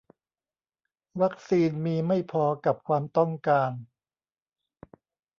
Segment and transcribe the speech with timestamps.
[1.21, 3.71] วัคซีนมีไม่พอกับความต้องการ